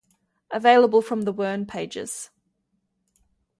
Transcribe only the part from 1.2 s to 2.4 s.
the Wearne pages.